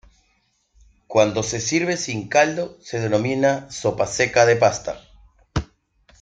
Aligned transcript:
Cuando 1.05 1.43
se 1.43 1.59
sirve 1.61 1.95
sin 1.95 2.27
caldo 2.27 2.75
se 2.81 2.99
denomina 2.99 3.69
sopa 3.69 4.07
seca 4.07 4.47
de 4.47 4.55
pasta. 4.55 4.99